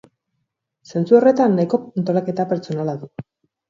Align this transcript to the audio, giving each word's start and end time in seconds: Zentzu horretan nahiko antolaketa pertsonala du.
Zentzu 0.93 1.19
horretan 1.19 1.55
nahiko 1.61 1.83
antolaketa 1.87 2.51
pertsonala 2.53 3.01
du. 3.07 3.17